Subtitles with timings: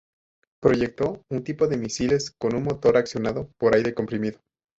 [0.59, 4.39] Proyectó un tipo de misiles con un motor accionado por aire comprimido.